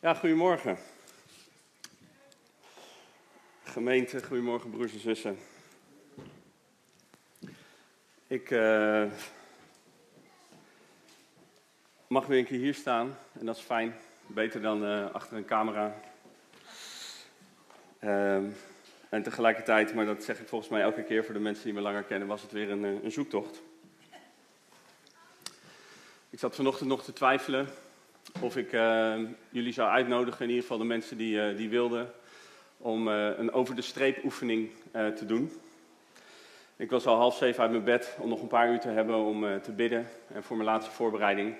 [0.00, 0.78] Ja, goedemorgen.
[3.62, 5.38] Gemeente, goedemorgen broers en zussen.
[8.26, 9.04] Ik uh,
[12.06, 13.94] mag weer een keer hier staan en dat is fijn.
[14.26, 16.00] Beter dan uh, achter een camera.
[18.00, 18.36] Uh,
[19.08, 21.80] en tegelijkertijd, maar dat zeg ik volgens mij elke keer voor de mensen die me
[21.80, 23.62] langer kennen, was het weer een, een zoektocht.
[26.30, 27.68] Ik zat vanochtend nog te twijfelen
[28.40, 29.14] of ik uh,
[29.50, 32.10] jullie zou uitnodigen, in ieder geval de mensen die, uh, die wilden,
[32.78, 35.52] om uh, een over de streep oefening te doen.
[36.76, 39.16] Ik was al half zeven uit mijn bed om nog een paar uur te hebben
[39.16, 41.54] om te bidden en voor mijn laatste voorbereiding.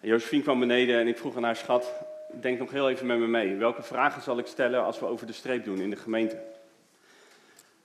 [0.00, 1.92] En Josephine kwam beneden en ik vroeg aan haar schat,
[2.40, 3.54] denk nog heel even met me mee.
[3.54, 6.38] Welke vragen zal ik stellen als we over de streep doen in de gemeente?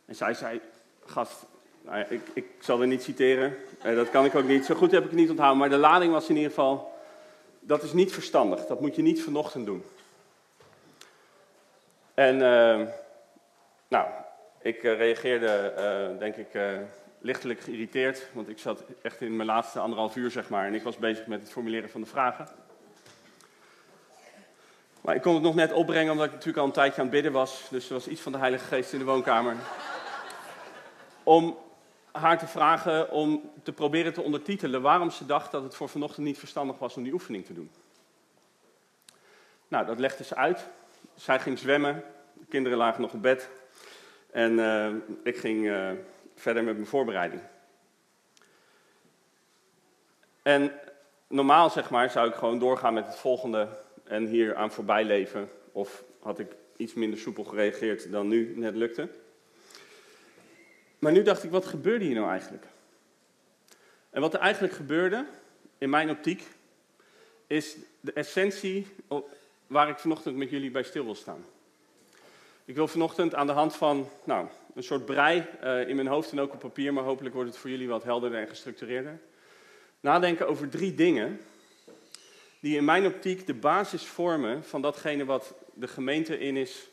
[0.06, 0.60] En zij zei,
[1.06, 1.46] gast,
[1.82, 4.66] nou ik, ik zal er niet citeren, dat kan ik ook niet.
[4.66, 6.92] Zo goed heb ik het niet onthouden, maar de lading was in ieder geval
[7.62, 8.66] dat is niet verstandig.
[8.66, 9.84] Dat moet je niet vanochtend doen.
[12.14, 12.88] En uh,
[13.88, 14.08] nou,
[14.62, 16.48] ik uh, reageerde, uh, denk ik,
[17.20, 18.28] lichtelijk geïrriteerd.
[18.34, 20.66] Want ik zat echt in mijn laatste anderhalf uur, zeg maar.
[20.66, 22.48] En ik was bezig met het formuleren van de vragen.
[25.02, 27.14] Maar ik kon het nog net opbrengen, omdat ik natuurlijk al een tijdje aan het
[27.14, 27.68] bidden was.
[27.70, 29.56] Dus er was iets van de Heilige Geest in de woonkamer.
[31.24, 31.58] Om
[32.12, 36.26] haar te vragen om te proberen te ondertitelen waarom ze dacht dat het voor vanochtend
[36.26, 37.72] niet verstandig was om die oefening te doen.
[39.68, 40.68] Nou, dat legde ze uit.
[41.16, 43.50] Zij ging zwemmen, de kinderen lagen nog op bed
[44.32, 44.90] en uh,
[45.24, 45.90] ik ging uh,
[46.36, 47.42] verder met mijn voorbereiding.
[50.42, 50.72] En
[51.28, 53.68] normaal, zeg maar, zou ik gewoon doorgaan met het volgende
[54.04, 55.50] en hier aan voorbij leven.
[55.72, 59.10] Of had ik iets minder soepel gereageerd dan nu net lukte.
[61.02, 62.66] Maar nu dacht ik, wat gebeurde hier nou eigenlijk?
[64.10, 65.26] En wat er eigenlijk gebeurde,
[65.78, 66.48] in mijn optiek,
[67.48, 68.88] is de essentie
[69.68, 71.46] waar ik vanochtend met jullie bij stil wil staan.
[72.66, 76.32] Ik wil vanochtend aan de hand van nou, een soort brei uh, in mijn hoofd
[76.32, 79.20] en ook op papier, maar hopelijk wordt het voor jullie wat helderder en gestructureerder,
[80.00, 81.42] nadenken over drie dingen
[82.60, 86.91] die in mijn optiek de basis vormen van datgene wat de gemeente in is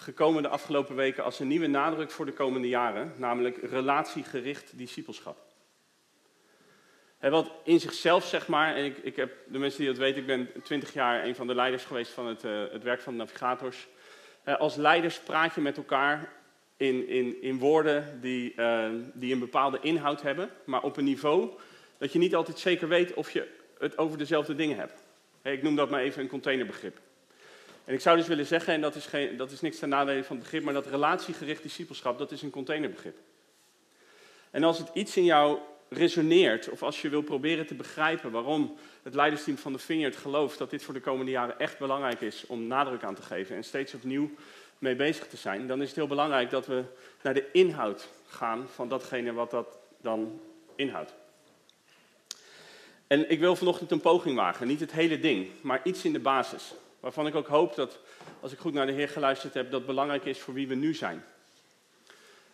[0.00, 5.38] gekomen de afgelopen weken als een nieuwe nadruk voor de komende jaren, namelijk relatiegericht discipelschap.
[7.20, 10.26] Wat in zichzelf, zeg maar, en ik, ik heb de mensen die dat weten, ik
[10.26, 13.18] ben twintig jaar een van de leiders geweest van het, uh, het werk van de
[13.18, 13.88] navigators.
[14.44, 16.32] Als leiders praat je met elkaar
[16.76, 21.50] in, in, in woorden die, uh, die een bepaalde inhoud hebben, maar op een niveau
[21.98, 25.02] dat je niet altijd zeker weet of je het over dezelfde dingen hebt.
[25.42, 27.00] Ik noem dat maar even een containerbegrip.
[27.84, 30.24] En ik zou dus willen zeggen, en dat is, geen, dat is niks ten nadele
[30.24, 33.16] van het begrip, maar dat relatiegericht discipelschap, dat is een containerbegrip.
[34.50, 35.58] En als het iets in jou
[35.88, 40.58] resoneert, of als je wil proberen te begrijpen waarom het leidersteam van de Vineyard gelooft
[40.58, 43.64] dat dit voor de komende jaren echt belangrijk is om nadruk aan te geven en
[43.64, 44.30] steeds opnieuw
[44.78, 46.84] mee bezig te zijn, dan is het heel belangrijk dat we
[47.22, 50.40] naar de inhoud gaan van datgene wat dat dan
[50.76, 51.14] inhoudt.
[53.06, 56.20] En ik wil vanochtend een poging wagen, niet het hele ding, maar iets in de
[56.20, 56.74] basis.
[57.00, 57.98] Waarvan ik ook hoop dat,
[58.40, 60.94] als ik goed naar de Heer geluisterd heb, dat belangrijk is voor wie we nu
[60.94, 61.24] zijn.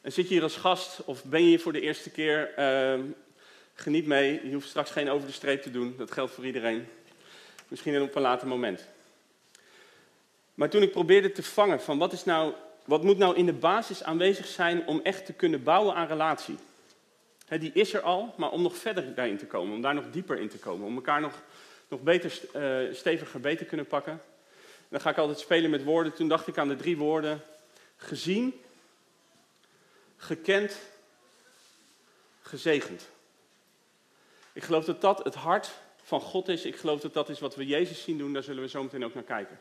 [0.00, 3.04] En zit je hier als gast of ben je hier voor de eerste keer, uh,
[3.74, 4.40] geniet mee.
[4.48, 6.86] Je hoeft straks geen over de streep te doen, dat geldt voor iedereen.
[7.68, 8.86] Misschien op een later moment.
[10.54, 12.52] Maar toen ik probeerde te vangen van wat, is nou,
[12.84, 16.56] wat moet nou in de basis aanwezig zijn om echt te kunnen bouwen aan relatie.
[17.48, 20.38] Die is er al, maar om nog verder daarin te komen, om daar nog dieper
[20.38, 21.42] in te komen, om elkaar nog,
[21.88, 24.20] nog beter, uh, steviger beter kunnen pakken.
[24.88, 26.12] Dan ga ik altijd spelen met woorden.
[26.12, 27.42] Toen dacht ik aan de drie woorden:
[27.96, 28.60] gezien,
[30.16, 30.78] gekend,
[32.42, 33.08] gezegend.
[34.52, 35.70] Ik geloof dat dat het hart
[36.02, 36.64] van God is.
[36.64, 38.32] Ik geloof dat dat is wat we Jezus zien doen.
[38.32, 39.58] Daar zullen we zo meteen ook naar kijken.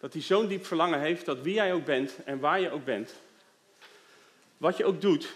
[0.00, 2.84] Dat hij zo'n diep verlangen heeft dat wie jij ook bent en waar je ook
[2.84, 3.14] bent,
[4.56, 5.34] wat je ook doet,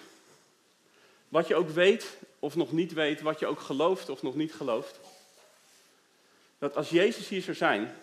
[1.29, 4.55] wat je ook weet of nog niet weet, wat je ook gelooft of nog niet
[4.55, 5.01] gelooft,
[6.59, 7.95] dat als Jezus hier zou zijn,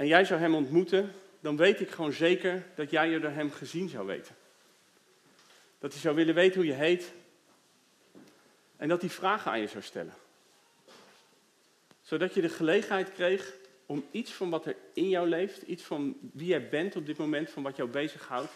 [0.00, 3.50] en jij zou hem ontmoeten, dan weet ik gewoon zeker dat jij je door hem
[3.50, 4.34] gezien zou weten.
[5.78, 7.12] Dat hij zou willen weten hoe je heet.
[8.76, 10.14] En dat hij vragen aan je zou stellen.
[12.02, 13.54] Zodat je de gelegenheid kreeg
[13.86, 17.16] om iets van wat er in jou leeft, iets van wie jij bent op dit
[17.16, 18.52] moment, van wat jou bezighoudt,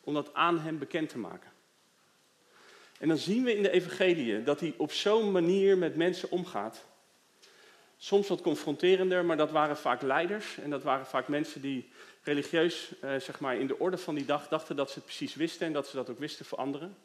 [0.00, 1.50] om dat aan hem bekend te maken.
[2.98, 6.86] En dan zien we in de evangelie dat hij op zo'n manier met mensen omgaat,
[7.98, 11.88] soms wat confronterender, maar dat waren vaak leiders en dat waren vaak mensen die
[12.22, 15.34] religieus, eh, zeg maar, in de orde van die dag dachten dat ze het precies
[15.34, 16.96] wisten en dat ze dat ook wisten voor anderen.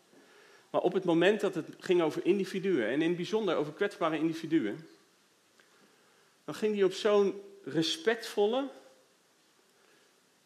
[0.69, 4.18] Maar op het moment dat het ging over individuen en in het bijzonder over kwetsbare
[4.18, 4.88] individuen,
[6.45, 8.69] dan ging hij op zo'n respectvolle,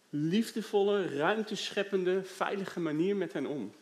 [0.10, 3.74] liefdevolle, ruimtescheppende, veilige manier met hen om.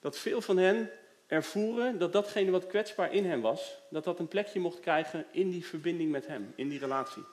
[0.00, 0.90] Dat veel van hen
[1.26, 5.50] ervoeren dat datgene wat kwetsbaar in hen was, dat dat een plekje mocht krijgen in
[5.50, 7.24] die verbinding met hem, in die relatie.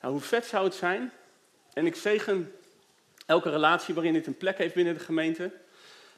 [0.00, 1.12] Nou, hoe vet zou het zijn?
[1.72, 2.52] En ik zegen
[3.26, 5.52] elke relatie waarin dit een plek heeft binnen de gemeente.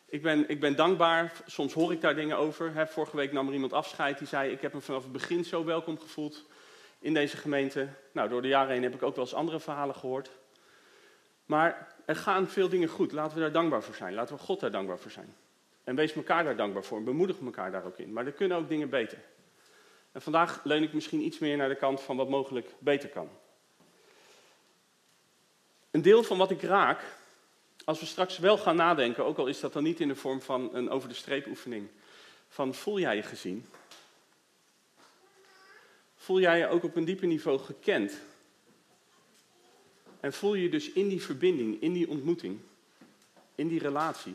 [0.07, 2.89] Ik ben, ik ben dankbaar, soms hoor ik daar dingen over.
[2.89, 5.65] vorige week nam er iemand afscheid die zei: Ik heb me vanaf het begin zo
[5.65, 6.45] welkom gevoeld
[6.99, 7.89] in deze gemeente.
[8.13, 10.31] Nou, door de jaren heen heb ik ook wel eens andere verhalen gehoord.
[11.47, 13.13] Maar er gaan veel dingen goed.
[13.13, 14.15] Laten we daar dankbaar voor zijn.
[14.15, 15.35] Laten we God daar dankbaar voor zijn.
[15.85, 16.99] En wees elkaar daar dankbaar voor.
[16.99, 18.13] En bemoedig elkaar daar ook in.
[18.13, 19.19] Maar er kunnen ook dingen beter.
[20.13, 23.29] En vandaag leun ik misschien iets meer naar de kant van wat mogelijk beter kan.
[25.91, 27.03] Een deel van wat ik raak,
[27.85, 30.43] als we straks wel gaan nadenken, ook al is dat dan niet in de vorm
[30.43, 31.89] van een over de streep oefening,
[32.49, 33.67] van voel jij je gezien?
[36.17, 38.21] Voel jij je ook op een dieper niveau gekend?
[40.21, 42.59] En voel je dus in die verbinding, in die ontmoeting,
[43.55, 44.35] in die relatie?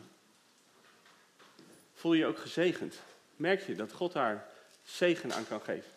[1.94, 2.96] Voel je je ook gezegend?
[3.36, 4.48] Merk je dat God daar
[4.84, 5.92] zegen aan kan geven?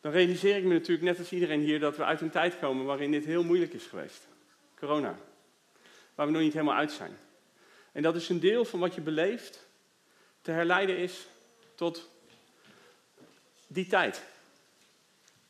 [0.00, 2.84] Dan realiseer ik me natuurlijk net als iedereen hier dat we uit een tijd komen
[2.84, 4.26] waarin dit heel moeilijk is geweest.
[4.74, 5.18] Corona.
[6.14, 7.16] Waar we nog niet helemaal uit zijn.
[7.92, 9.66] En dat is een deel van wat je beleeft
[10.42, 11.26] te herleiden is
[11.74, 12.10] tot
[13.66, 14.22] die tijd.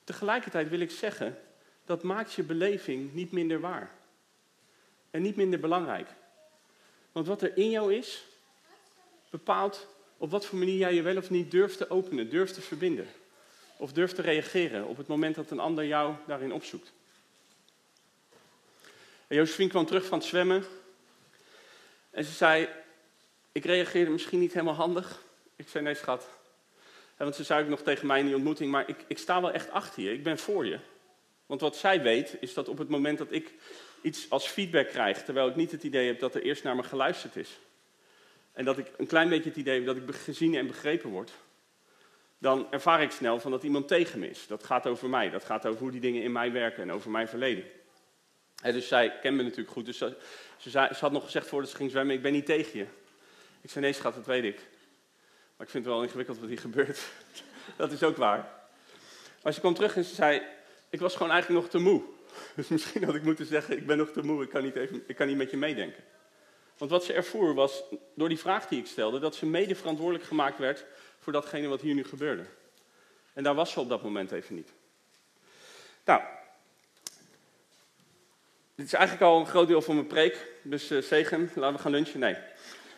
[0.05, 1.39] Tegelijkertijd wil ik zeggen,
[1.85, 3.91] dat maakt je beleving niet minder waar.
[5.11, 6.09] En niet minder belangrijk.
[7.13, 8.25] Want wat er in jou is,
[9.31, 9.87] bepaalt
[10.17, 13.07] op wat voor manier jij je wel of niet durft te openen, durft te verbinden.
[13.77, 16.93] Of durft te reageren op het moment dat een ander jou daarin opzoekt.
[19.27, 20.65] En kwam terug van het zwemmen.
[22.11, 22.69] En ze zei,
[23.53, 25.23] ik reageerde misschien niet helemaal handig.
[25.57, 26.29] Ik zei, nee schat.
[27.17, 29.53] want ze zei ook nog tegen mij in die ontmoeting, maar ik, ik sta wel
[29.53, 30.13] echt achter je.
[30.13, 30.79] Ik ben voor je.
[31.47, 33.55] Want wat zij weet, is dat op het moment dat ik
[34.03, 36.83] iets als feedback krijg, terwijl ik niet het idee heb dat er eerst naar me
[36.83, 37.59] geluisterd is,
[38.53, 41.33] en dat ik een klein beetje het idee heb dat ik gezien en begrepen word,
[42.39, 44.47] dan ervaar ik snel van dat iemand tegen me is.
[44.47, 47.11] Dat gaat over mij, dat gaat over hoe die dingen in mij werken en over
[47.11, 47.65] mijn verleden.
[48.63, 50.17] En dus zij kent me natuurlijk goed, dus ze,
[50.57, 52.87] ze, ze, had nog gezegd voordat ze ging zwemmen, ik ben niet tegen je.
[53.61, 54.57] Ik zei, nee schat, dat weet ik.
[55.57, 57.01] Maar ik vind het wel ingewikkeld wat hier gebeurt.
[57.77, 58.49] dat is ook waar.
[59.43, 60.43] Maar ze kwam terug en ze zei,
[60.95, 62.03] ik was gewoon eigenlijk nog te moe.
[62.57, 65.05] Dus misschien had ik moeten zeggen, ik ben nog te moe, ik kan niet, even,
[65.07, 66.05] ik kan niet met je meedenken.
[66.79, 67.83] Want wat ze ervoer was,
[68.15, 70.85] door die vraag die ik stelde, dat ze mede verantwoordelijk gemaakt werd
[71.19, 72.45] voor datgene wat hier nu gebeurde.
[73.33, 74.73] En daar was ze op dat moment even niet.
[76.05, 76.23] Nou,
[78.75, 81.83] dit is eigenlijk al een groot deel van mijn preek, dus uh, zegen, laten we
[81.83, 82.21] gaan lunchen.
[82.21, 82.37] Nee.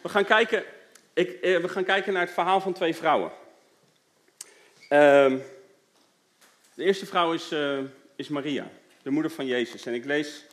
[0.02, 0.64] We gaan kijken,
[1.12, 3.32] ik, eh, we gaan kijken naar het verhaal van twee vrouwen.
[4.88, 5.32] Uh,
[6.76, 7.78] de eerste vrouw is, uh,
[8.17, 8.69] is Maria,
[9.02, 9.87] de moeder van Jezus.
[9.87, 10.44] En ik lees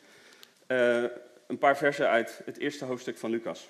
[0.68, 1.04] uh,
[1.48, 3.68] een paar versen uit het eerste hoofdstuk van Lucas.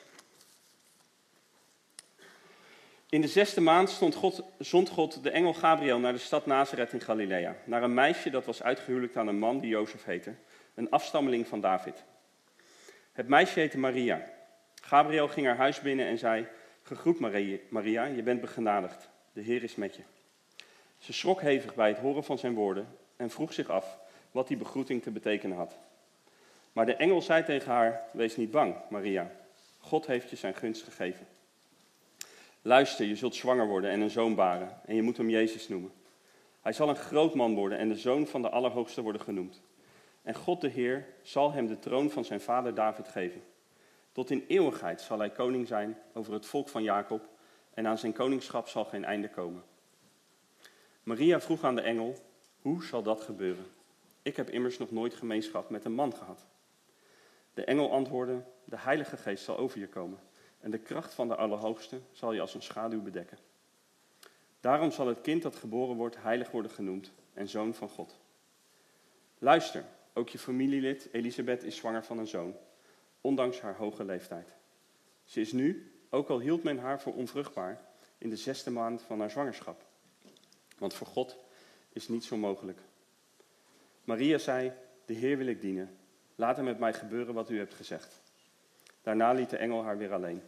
[3.10, 6.94] In de zesde maand stond God, zond God de engel Gabriel naar de stad Nazareth
[6.94, 10.36] in Galilea, naar een meisje dat was uitgehuwelijkt aan een man die Jozef heette,
[10.76, 12.04] een afstammeling van David.
[13.12, 14.32] Het meisje heette Maria.
[14.82, 16.48] Gabriel ging haar huis binnen en zei:
[16.84, 17.20] Gegroet
[17.70, 20.02] Maria, je bent begenadigd, de Heer is met je.
[21.04, 24.00] Ze schrok hevig bij het horen van zijn woorden en vroeg zich af
[24.32, 25.78] wat die begroeting te betekenen had.
[26.74, 29.32] Maar de engel zei tegen haar: Wees niet bang, Maria.
[29.80, 31.28] God heeft je zijn gunst gegeven.
[32.62, 35.92] Luister, je zult zwanger worden en een zoon baren, en je moet hem Jezus noemen.
[36.62, 39.62] Hij zal een groot man worden en de zoon van de Allerhoogste worden genoemd.
[40.22, 43.44] En God de Heer zal hem de troon van zijn vader David geven.
[44.12, 47.22] Tot in eeuwigheid zal hij koning zijn over het volk van Jacob,
[47.74, 49.64] en aan zijn koningschap zal geen einde komen.
[51.04, 52.16] Maria vroeg aan de engel:
[52.62, 53.66] Hoe zal dat gebeuren?
[54.22, 56.46] Ik heb immers nog nooit gemeenschap met een man gehad.
[57.54, 60.20] De engel antwoordde: De Heilige Geest zal over je komen,
[60.60, 63.38] en de kracht van de Allerhoogste zal je als een schaduw bedekken.
[64.60, 68.20] Daarom zal het kind dat geboren wordt heilig worden genoemd en zoon van God.
[69.40, 72.56] Luister, ook je familielid Elisabeth is zwanger van een zoon,
[73.22, 74.54] ondanks haar hoge leeftijd.
[75.24, 77.82] Ze is nu, ook al hield men haar voor onvruchtbaar,
[78.18, 79.92] in de zesde maand van haar zwangerschap.
[80.84, 81.38] Want voor God
[81.90, 82.80] is niets zo mogelijk.
[84.04, 84.72] Maria zei:
[85.06, 85.98] De Heer wil ik dienen.
[86.36, 88.22] Laat er met mij gebeuren wat u hebt gezegd.
[89.02, 90.42] Daarna liet de engel haar weer alleen.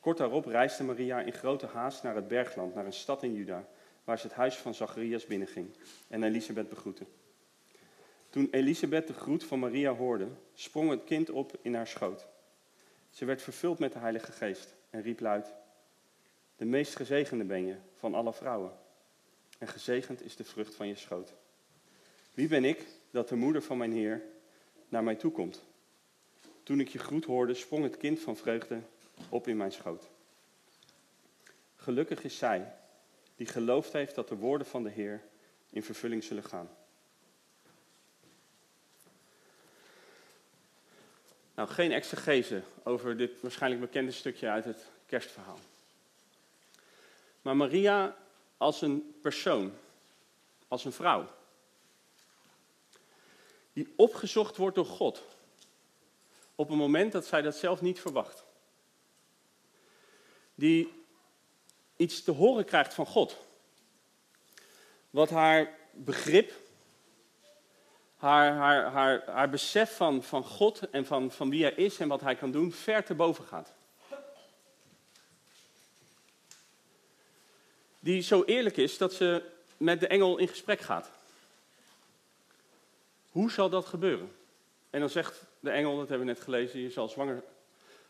[0.00, 3.68] Kort daarop reisde Maria in grote haast naar het bergland, naar een stad in Juda,
[4.04, 5.76] waar ze het huis van Zacharias binnenging
[6.08, 7.04] en Elisabeth begroette.
[8.30, 12.26] Toen Elisabeth de groet van Maria hoorde, sprong het kind op in haar schoot.
[13.10, 15.54] Ze werd vervuld met de Heilige Geest en riep luid:
[16.56, 18.88] De meest gezegende ben je van alle vrouwen.
[19.60, 21.32] En gezegend is de vrucht van je schoot.
[22.34, 24.22] Wie ben ik dat de moeder van mijn Heer
[24.88, 25.62] naar mij toe komt?
[26.62, 28.80] Toen ik je groet hoorde, sprong het kind van vreugde
[29.28, 30.08] op in mijn schoot.
[31.76, 32.74] Gelukkig is zij
[33.36, 35.22] die geloofd heeft dat de woorden van de Heer
[35.70, 36.70] in vervulling zullen gaan.
[41.54, 45.58] Nou, geen exegese over dit waarschijnlijk bekende stukje uit het kerstverhaal.
[47.42, 48.16] Maar Maria
[48.60, 49.72] als een persoon,
[50.68, 51.26] als een vrouw,
[53.72, 55.22] die opgezocht wordt door God
[56.54, 58.44] op een moment dat zij dat zelf niet verwacht.
[60.54, 61.04] Die
[61.96, 63.36] iets te horen krijgt van God.
[65.10, 66.52] Wat haar begrip,
[68.16, 72.08] haar, haar, haar, haar besef van, van God en van, van wie hij is en
[72.08, 73.72] wat hij kan doen, ver te boven gaat.
[78.00, 79.42] Die zo eerlijk is dat ze
[79.76, 81.10] met de engel in gesprek gaat.
[83.30, 84.32] Hoe zal dat gebeuren?
[84.90, 87.42] En dan zegt de engel, dat hebben we net gelezen, je zal zwanger,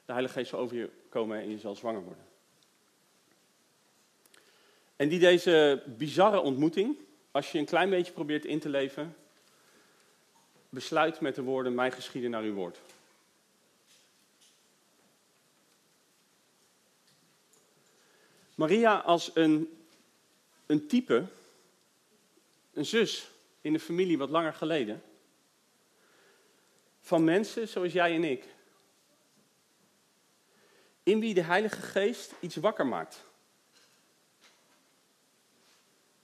[0.05, 2.25] de Heilige Geest zal over je komen en je zal zwanger worden.
[4.97, 6.97] En die deze bizarre ontmoeting,
[7.31, 9.17] als je een klein beetje probeert in te leven,
[10.69, 12.79] besluit met de woorden, mij geschieden naar uw woord.
[18.55, 19.80] Maria als een,
[20.71, 21.27] een type,
[22.73, 25.03] een zus in de familie wat langer geleden,
[27.01, 28.45] van mensen zoals jij en ik,
[31.03, 33.25] in wie de Heilige Geest iets wakker maakt.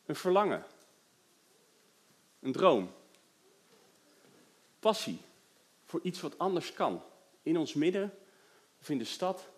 [0.04, 0.64] Een verlangen.
[2.40, 2.94] Een droom.
[4.78, 5.20] Passie
[5.84, 7.02] voor iets wat anders kan.
[7.42, 8.18] In ons midden
[8.80, 9.48] of in de stad.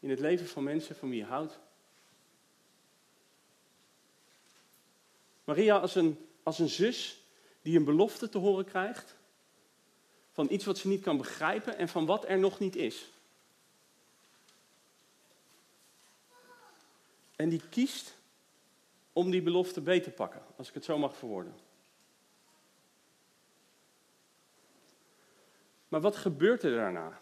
[0.00, 1.58] In het leven van mensen van wie je houdt.
[5.48, 7.20] Maria als een, als een zus
[7.62, 9.16] die een belofte te horen krijgt.
[10.32, 13.10] Van iets wat ze niet kan begrijpen en van wat er nog niet is.
[17.36, 18.14] En die kiest
[19.12, 21.54] om die belofte beet te pakken, als ik het zo mag verwoorden.
[25.88, 27.20] Maar wat gebeurt er daarna?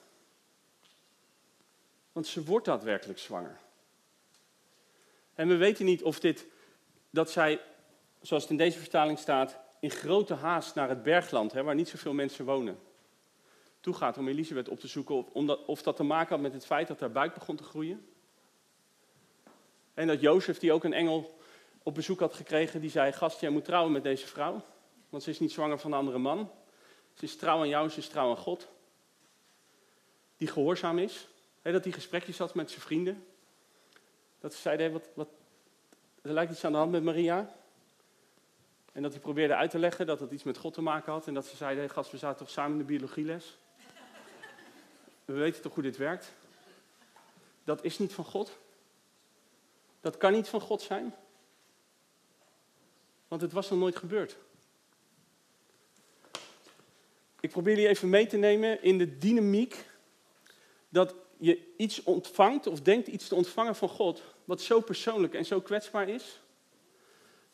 [2.12, 3.58] Want ze wordt daadwerkelijk zwanger.
[5.34, 6.46] En we weten niet of dit,
[7.10, 7.60] dat zij,
[8.26, 11.88] zoals het in deze vertaling staat, in grote haast naar het bergland, hè, waar niet
[11.88, 12.78] zoveel mensen wonen,
[13.80, 15.14] toe gaat om Elisabeth op te zoeken.
[15.14, 17.62] Of, omdat, of dat te maken had met het feit dat haar buik begon te
[17.62, 18.08] groeien.
[19.94, 21.38] En dat Jozef, die ook een engel
[21.82, 24.64] op bezoek had gekregen die zei: Gast, jij moet trouwen met deze vrouw.
[25.08, 26.50] Want ze is niet zwanger van een andere man.
[27.14, 28.68] Ze is trouw aan jou, ze is trouw aan God.
[30.36, 31.28] Die gehoorzaam is.
[31.62, 33.26] dat hij gesprekjes had met zijn vrienden.
[34.40, 35.28] Dat ze zeiden: wat, wat,
[36.22, 37.54] Er lijkt iets aan de hand met Maria.
[38.96, 41.26] En dat hij probeerde uit te leggen dat het iets met God te maken had.
[41.26, 43.58] En dat ze zeiden: hey, Gast, we zaten toch samen in de biologieles?
[45.24, 46.32] We weten toch hoe dit werkt?
[47.64, 48.58] Dat is niet van God.
[50.00, 51.14] Dat kan niet van God zijn.
[53.28, 54.36] Want het was nog nooit gebeurd.
[57.40, 59.88] Ik probeer jullie even mee te nemen in de dynamiek
[60.88, 65.44] dat je iets ontvangt of denkt iets te ontvangen van God, wat zo persoonlijk en
[65.44, 66.40] zo kwetsbaar is,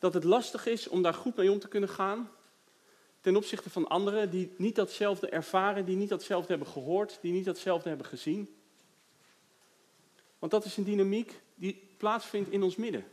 [0.03, 2.29] dat het lastig is om daar goed mee om te kunnen gaan
[3.21, 7.45] ten opzichte van anderen die niet datzelfde ervaren, die niet datzelfde hebben gehoord, die niet
[7.45, 8.55] datzelfde hebben gezien.
[10.39, 13.05] Want dat is een dynamiek die plaatsvindt in ons midden.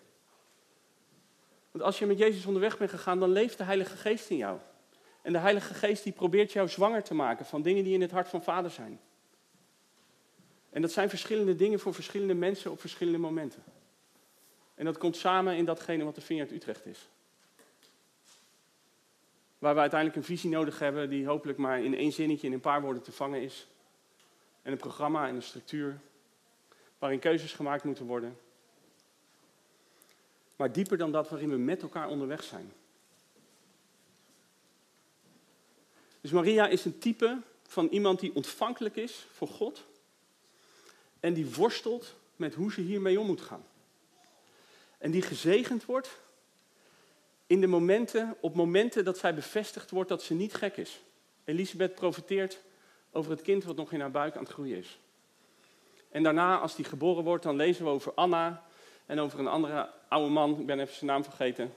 [1.71, 4.59] Want als je met Jezus onderweg bent gegaan, dan leeft de Heilige Geest in jou.
[5.23, 8.11] En de Heilige Geest die probeert jou zwanger te maken van dingen die in het
[8.11, 9.01] hart van Vader zijn.
[10.71, 13.63] En dat zijn verschillende dingen voor verschillende mensen op verschillende momenten.
[14.81, 17.09] En dat komt samen in datgene wat de Vineyard Utrecht is.
[19.59, 22.61] Waar we uiteindelijk een visie nodig hebben die hopelijk maar in één zinnetje, in een
[22.61, 23.67] paar woorden te vangen is.
[24.63, 26.01] En een programma en een structuur
[26.99, 28.37] waarin keuzes gemaakt moeten worden
[30.61, 32.73] maar dieper dan dat waarin we met elkaar onderweg zijn.
[36.21, 39.85] Dus Maria is een type van iemand die ontvankelijk is voor God
[41.21, 43.65] en die worstelt met hoe ze hiermee om moet gaan.
[45.01, 46.19] En die gezegend wordt
[47.47, 51.01] in de momenten, op momenten dat zij bevestigd wordt dat ze niet gek is.
[51.45, 52.61] Elisabeth profiteert
[53.13, 54.99] over het kind wat nog in haar buik aan het groeien is.
[56.11, 58.65] En daarna, als die geboren wordt, dan lezen we over Anna,
[59.11, 61.73] en over een andere oude man, ik ben even zijn naam vergeten.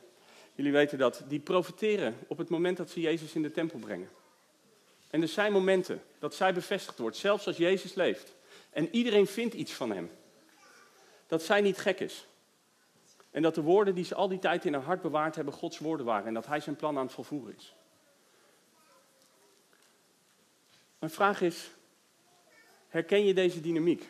[0.55, 1.23] Jullie weten dat.
[1.27, 4.09] Die profiteren op het moment dat ze Jezus in de tempel brengen.
[5.09, 8.35] En er zijn momenten dat zij bevestigd wordt, zelfs als Jezus leeft.
[8.69, 10.11] En iedereen vindt iets van hem.
[11.27, 12.25] Dat zij niet gek is.
[13.33, 15.79] En dat de woorden die ze al die tijd in haar hart bewaard hebben, Gods
[15.79, 16.27] woorden waren.
[16.27, 17.75] En dat hij zijn plan aan het volvoeren is.
[20.99, 21.71] Mijn vraag is,
[22.87, 24.09] herken je deze dynamiek?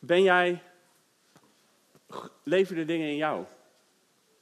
[0.00, 0.62] Ben jij,
[2.42, 3.44] leven er dingen in jou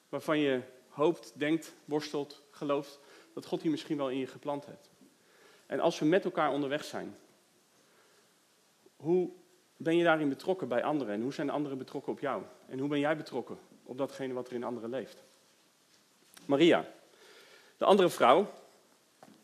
[0.08, 2.98] waarvan je hoopt, denkt, worstelt, gelooft
[3.34, 4.90] dat God die misschien wel in je geplant heeft?
[5.66, 7.16] En als we met elkaar onderweg zijn,
[8.96, 9.30] hoe
[9.82, 11.14] ben je daarin betrokken bij anderen?
[11.14, 12.42] En hoe zijn anderen betrokken op jou?
[12.68, 15.16] En hoe ben jij betrokken op datgene wat er in anderen leeft?
[16.44, 16.84] Maria,
[17.76, 18.50] de andere vrouw,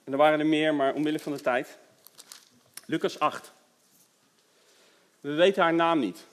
[0.04, 1.78] en er waren er meer, maar omwille van de tijd.
[2.86, 3.52] Lucas 8.
[5.20, 6.26] We weten haar naam niet,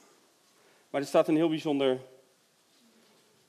[0.89, 1.99] maar er staat een heel bijzonder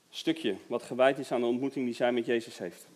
[0.09, 2.87] stukje wat gewijd is aan de ontmoeting die zij met Jezus heeft.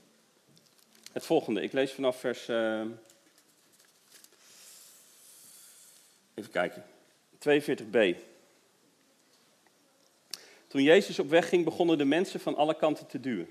[1.12, 2.50] Het volgende, ik lees vanaf vers.
[2.50, 2.82] Uh,
[6.34, 6.84] even kijken.
[7.39, 8.17] 42b.
[10.67, 13.48] Toen Jezus op weg ging, begonnen de mensen van alle kanten te duwen.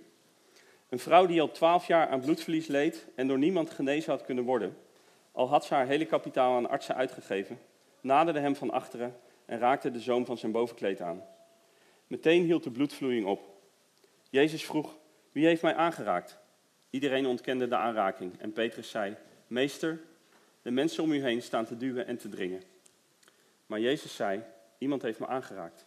[0.88, 4.44] Een vrouw die al twaalf jaar aan bloedverlies leed en door niemand genezen had kunnen
[4.44, 4.76] worden,
[5.32, 7.58] al had ze haar hele kapitaal aan artsen uitgegeven,
[8.00, 11.24] naderde hem van achteren en raakte de zoom van zijn bovenkleed aan.
[12.06, 13.40] Meteen hield de bloedvloeiing op.
[14.30, 14.96] Jezus vroeg:
[15.32, 16.38] Wie heeft mij aangeraakt?
[16.90, 19.16] Iedereen ontkende de aanraking en Petrus zei:
[19.46, 20.00] Meester,
[20.62, 22.62] de mensen om u heen staan te duwen en te dringen.
[23.68, 24.42] Maar Jezus zei:
[24.78, 25.86] Iemand heeft me aangeraakt,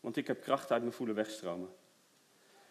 [0.00, 1.68] want ik heb kracht uit mijn voelen wegstromen.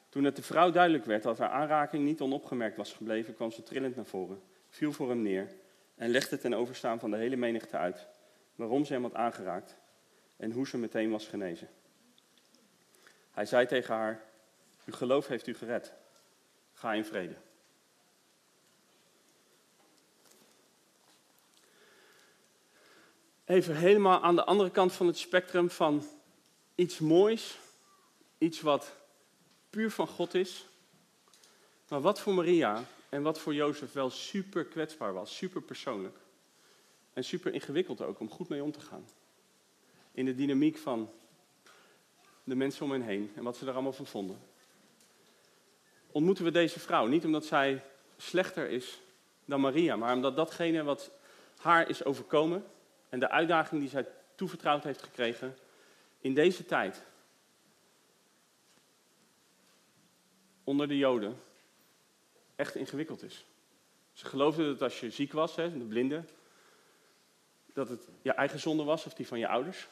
[0.09, 3.63] Toen het de vrouw duidelijk werd dat haar aanraking niet onopgemerkt was gebleven, kwam ze
[3.63, 5.55] trillend naar voren, viel voor hem neer
[5.95, 8.07] en legde ten overstaan van de hele menigte uit
[8.55, 9.77] waarom ze hem had aangeraakt
[10.37, 11.69] en hoe ze meteen was genezen.
[13.31, 14.23] Hij zei tegen haar:
[14.85, 15.93] Uw geloof heeft u gered.
[16.73, 17.35] Ga in vrede.
[23.47, 26.03] Even helemaal aan de andere kant van het spectrum van
[26.75, 27.57] iets moois,
[28.37, 28.95] iets wat
[29.69, 30.65] puur van God is.
[31.87, 36.17] Maar wat voor Maria en wat voor Jozef wel super kwetsbaar was, super persoonlijk.
[37.13, 39.05] En super ingewikkeld ook om goed mee om te gaan.
[40.11, 41.09] In de dynamiek van
[42.43, 44.39] de mensen om hen heen en wat ze er allemaal van vonden.
[46.11, 47.83] Ontmoeten we deze vrouw niet omdat zij
[48.17, 49.01] slechter is
[49.45, 51.11] dan Maria, maar omdat datgene wat
[51.57, 52.65] haar is overkomen
[53.09, 55.57] en de uitdaging die zij toevertrouwd heeft gekregen
[56.19, 57.05] in deze tijd
[60.63, 61.39] onder de Joden
[62.55, 63.45] echt ingewikkeld is.
[64.13, 66.23] Ze geloofden dat als je ziek was, hè, de blinde,
[67.73, 69.87] dat het je eigen zonde was of die van je ouders.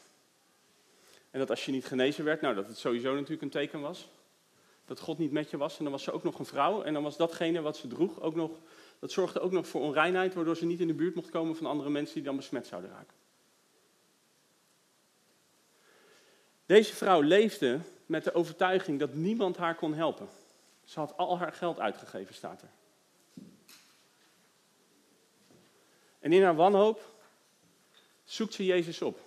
[1.32, 4.08] En dat als je niet genezen werd, nou dat het sowieso natuurlijk een teken was.
[4.86, 5.78] Dat God niet met je was.
[5.78, 6.84] En dan was ze ook nog een vrouw.
[6.84, 8.52] En dan was datgene wat ze droeg ook nog,
[9.00, 11.66] dat zorgde ook nog voor onreinheid, waardoor ze niet in de buurt mocht komen van
[11.66, 13.16] andere mensen die dan besmet zouden raken.
[16.66, 20.28] Deze vrouw leefde met de overtuiging dat niemand haar kon helpen.
[20.84, 22.70] Ze had al haar geld uitgegeven, staat er.
[26.20, 27.14] En in haar wanhoop
[28.24, 29.20] zoekt ze Jezus op.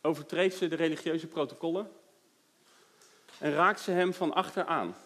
[0.00, 1.90] Overtreedt ze de religieuze protocollen
[3.38, 4.96] en raakt ze hem van achter aan.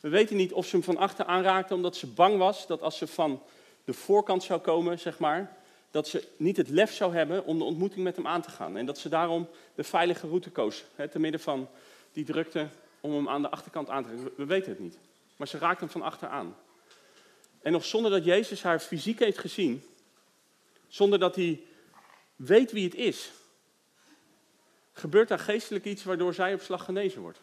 [0.00, 2.96] We weten niet of ze hem van achter aanraakte omdat ze bang was dat als
[2.98, 3.42] ze van
[3.84, 5.56] de voorkant zou komen, zeg maar,
[5.90, 8.76] dat ze niet het lef zou hebben om de ontmoeting met hem aan te gaan.
[8.76, 11.68] En dat ze daarom de veilige route koos, hè, te midden van
[12.12, 12.68] die drukte
[13.00, 14.32] om hem aan de achterkant aan te trekken.
[14.36, 14.98] We weten het niet.
[15.36, 16.56] Maar ze raakt hem van achteraan.
[17.62, 19.82] En nog zonder dat Jezus haar fysiek heeft gezien,
[20.88, 21.60] zonder dat hij
[22.36, 23.32] weet wie het is,
[24.92, 27.40] gebeurt daar geestelijk iets waardoor zij op slag genezen wordt.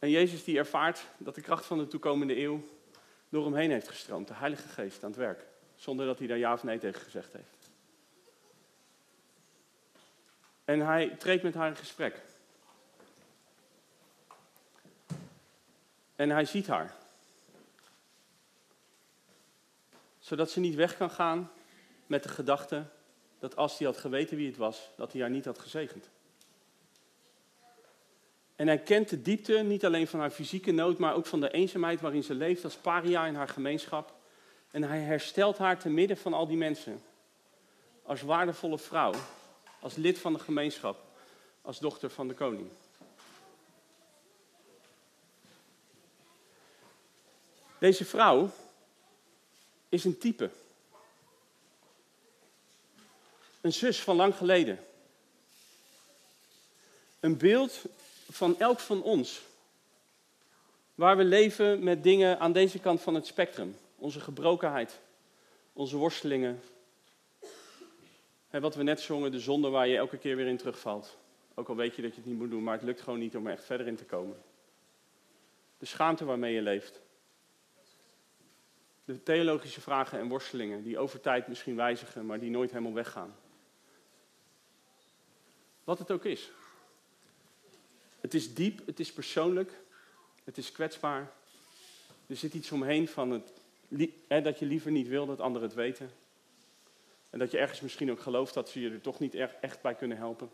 [0.00, 2.64] En Jezus die ervaart dat de kracht van de toekomende eeuw
[3.28, 4.28] door hem heen heeft gestroomd.
[4.28, 5.46] De Heilige Geest aan het werk.
[5.74, 7.70] Zonder dat hij daar ja of nee tegen gezegd heeft.
[10.64, 12.22] En hij treedt met haar in gesprek.
[16.16, 16.94] En hij ziet haar.
[20.18, 21.50] Zodat ze niet weg kan gaan
[22.06, 22.84] met de gedachte
[23.38, 26.10] dat als hij had geweten wie het was, dat hij haar niet had gezegend.
[28.60, 31.50] En hij kent de diepte niet alleen van haar fysieke nood, maar ook van de
[31.50, 34.14] eenzaamheid waarin ze leeft als paria in haar gemeenschap.
[34.70, 37.02] En hij herstelt haar te midden van al die mensen.
[38.02, 39.12] Als waardevolle vrouw,
[39.80, 41.02] als lid van de gemeenschap,
[41.62, 42.70] als dochter van de koning.
[47.78, 48.50] Deze vrouw
[49.88, 50.50] is een type.
[53.60, 54.84] Een zus van lang geleden.
[57.20, 57.82] Een beeld
[58.30, 59.40] van elk van ons.
[60.94, 63.76] Waar we leven met dingen aan deze kant van het spectrum.
[63.96, 65.00] Onze gebrokenheid,
[65.72, 66.60] onze worstelingen,
[68.50, 71.16] Hè, wat we net zongen, de zonde waar je elke keer weer in terugvalt.
[71.54, 73.36] Ook al weet je dat je het niet moet doen, maar het lukt gewoon niet
[73.36, 74.36] om er echt verder in te komen.
[75.78, 77.00] De schaamte waarmee je leeft.
[79.04, 83.34] De theologische vragen en worstelingen die over tijd misschien wijzigen, maar die nooit helemaal weggaan.
[85.84, 86.50] Wat het ook is.
[88.20, 89.72] Het is diep, het is persoonlijk,
[90.44, 91.32] het is kwetsbaar.
[92.26, 93.52] Er zit iets omheen van het,
[94.28, 96.10] hè, dat je liever niet wil dat anderen het weten.
[97.30, 99.94] En dat je ergens misschien ook gelooft dat ze je er toch niet echt bij
[99.94, 100.50] kunnen helpen.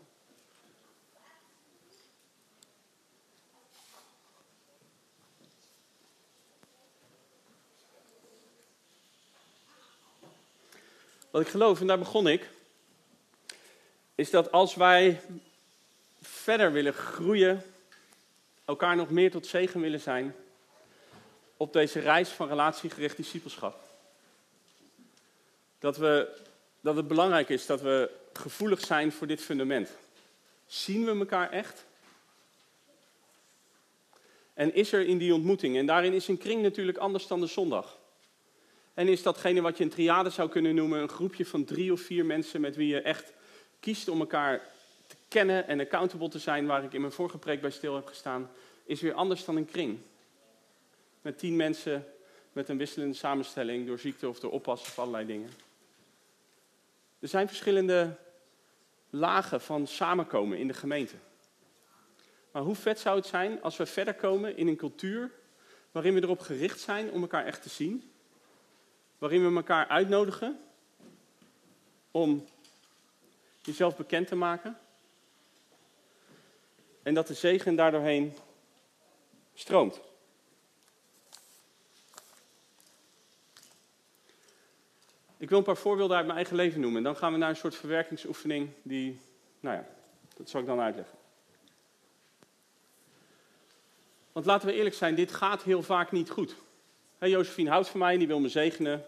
[11.31, 12.49] Wat ik geloof, en daar begon ik,
[14.15, 15.21] is dat als wij
[16.47, 17.63] verder willen groeien,
[18.65, 20.35] elkaar nog meer tot zegen willen zijn
[21.57, 23.89] op deze reis van relatiegericht discipelschap.
[25.79, 26.39] Dat, we,
[26.81, 29.89] dat het belangrijk is dat we gevoelig zijn voor dit fundament.
[30.65, 31.85] Zien we elkaar echt?
[34.53, 37.47] En is er in die ontmoeting, en daarin is een kring natuurlijk anders dan de
[37.47, 37.97] zondag.
[38.93, 42.01] En is datgene wat je een triade zou kunnen noemen, een groepje van drie of
[42.01, 43.33] vier mensen met wie je echt
[43.79, 44.75] kiest om elkaar
[45.07, 48.07] te kennen en accountable te zijn, waar ik in mijn vorige preek bij stil heb
[48.07, 48.49] gestaan,
[48.85, 49.99] is weer anders dan een kring.
[51.21, 52.05] Met tien mensen
[52.51, 55.49] met een wisselende samenstelling door ziekte of door oppassen of allerlei dingen.
[57.19, 58.15] Er zijn verschillende
[59.09, 61.15] lagen van samenkomen in de gemeente.
[62.51, 65.31] Maar hoe vet zou het zijn als we verder komen in een cultuur
[65.91, 68.11] waarin we erop gericht zijn om elkaar echt te zien,
[69.17, 70.59] waarin we elkaar uitnodigen
[72.11, 72.45] om
[73.61, 74.77] jezelf bekend te maken.
[77.07, 78.33] En dat de zegen daardoorheen
[79.53, 79.99] stroomt.
[85.37, 87.03] Ik wil een paar voorbeelden uit mijn eigen leven noemen.
[87.03, 89.19] Dan gaan we naar een soort verwerkingsoefening die,
[89.59, 89.87] nou ja,
[90.35, 91.17] dat zal ik dan uitleggen.
[94.31, 96.55] Want laten we eerlijk zijn, dit gaat heel vaak niet goed.
[97.17, 99.05] Hey, Josephine houdt van mij en die wil me zegenen.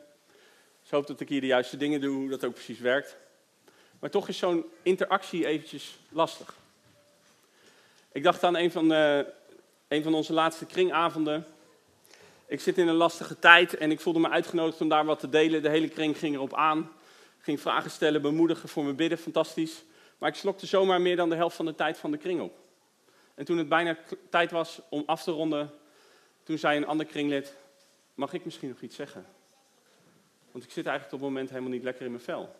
[0.82, 3.18] Ze hoopt dat ik hier de juiste dingen doe, hoe dat ook precies werkt.
[4.00, 6.58] Maar toch is zo'n interactie eventjes lastig.
[8.12, 8.90] Ik dacht aan een van,
[9.88, 11.46] een van onze laatste kringavonden.
[12.46, 15.30] Ik zit in een lastige tijd en ik voelde me uitgenodigd om daar wat te
[15.30, 15.62] delen.
[15.62, 16.92] De hele kring ging erop aan.
[17.40, 19.84] Ging vragen stellen, bemoedigen, voor me bidden, fantastisch.
[20.18, 22.58] Maar ik slokte zomaar meer dan de helft van de tijd van de kring op.
[23.36, 23.98] En toen het bijna
[24.30, 25.72] tijd was om af te ronden,
[26.44, 27.56] toen zei een ander kringlid,
[28.14, 29.26] mag ik misschien nog iets zeggen?
[30.52, 32.56] Want ik zit eigenlijk op het moment helemaal niet lekker in mijn vel.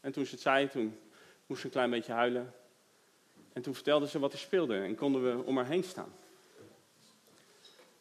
[0.00, 0.98] En toen ze het zei, toen
[1.46, 2.54] moest ze een klein beetje huilen.
[3.52, 6.12] En toen vertelde ze wat er speelde en konden we om haar heen staan.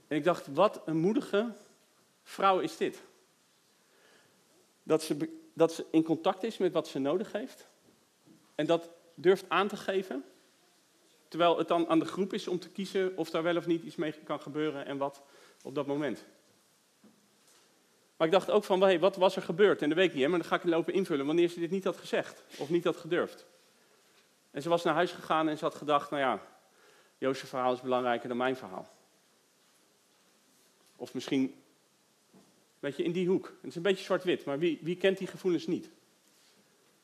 [0.07, 1.53] En ik dacht, wat een moedige
[2.23, 3.01] vrouw is dit.
[4.83, 7.67] Dat ze, dat ze in contact is met wat ze nodig heeft.
[8.55, 10.23] En dat durft aan te geven.
[11.27, 13.83] Terwijl het dan aan de groep is om te kiezen of daar wel of niet
[13.83, 15.21] iets mee kan gebeuren en wat
[15.63, 16.25] op dat moment.
[18.17, 19.81] Maar ik dacht ook van, hey, wat was er gebeurd?
[19.81, 21.83] En dat weet ik niet, maar dan ga ik lopen invullen wanneer ze dit niet
[21.83, 22.43] had gezegd.
[22.57, 23.45] Of niet had gedurfd.
[24.51, 26.41] En ze was naar huis gegaan en ze had gedacht, nou ja,
[27.17, 28.87] Jozef's verhaal is belangrijker dan mijn verhaal.
[30.95, 31.63] Of misschien,
[32.79, 33.45] weet je, in die hoek.
[33.45, 35.89] Het is een beetje zwart-wit, maar wie, wie kent die gevoelens niet?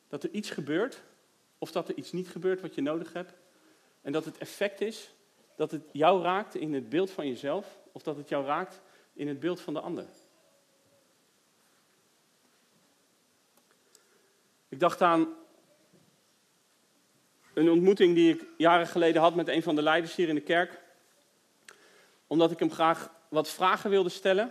[0.08, 1.02] Dat er iets gebeurt,
[1.58, 3.32] of dat er iets niet gebeurt wat je nodig hebt.
[4.02, 5.14] En dat het effect is
[5.56, 8.80] dat het jou raakt in het beeld van jezelf, of dat het jou raakt
[9.12, 10.06] in het beeld van de ander.
[14.68, 15.28] Ik dacht aan
[17.56, 20.40] een ontmoeting die ik jaren geleden had met een van de leiders hier in de
[20.40, 20.80] kerk.
[22.26, 24.50] Omdat ik hem graag wat vragen wilde stellen.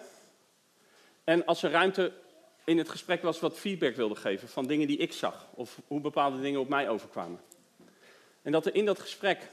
[1.23, 2.11] En als er ruimte
[2.63, 5.47] in het gesprek was, wat feedback wilde geven van dingen die ik zag.
[5.53, 7.39] Of hoe bepaalde dingen op mij overkwamen.
[8.41, 9.49] En dat er in dat gesprek,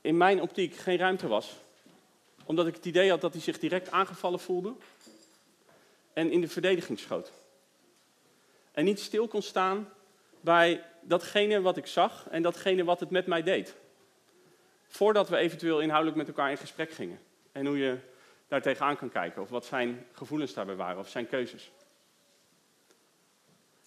[0.00, 1.56] in mijn optiek, geen ruimte was.
[2.44, 4.74] Omdat ik het idee had dat hij zich direct aangevallen voelde.
[6.12, 7.32] En in de verdediging schoot.
[8.72, 9.92] En niet stil kon staan
[10.40, 13.76] bij datgene wat ik zag en datgene wat het met mij deed.
[14.88, 17.20] Voordat we eventueel inhoudelijk met elkaar in gesprek gingen.
[17.52, 17.98] En hoe je
[18.48, 19.42] daar tegenaan kan kijken.
[19.42, 20.98] Of wat zijn gevoelens daarbij waren.
[20.98, 21.70] Of zijn keuzes.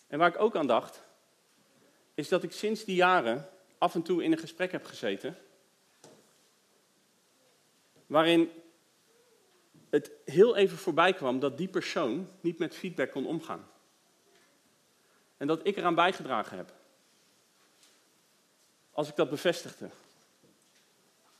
[0.07, 1.03] En waar ik ook aan dacht.
[2.13, 5.37] Is dat ik sinds die jaren af en toe in een gesprek heb gezeten.
[8.05, 8.49] Waarin
[9.89, 13.67] het heel even voorbij kwam dat die persoon niet met feedback kon omgaan.
[15.37, 16.73] En dat ik eraan bijgedragen heb.
[18.93, 19.89] Als ik dat bevestigde.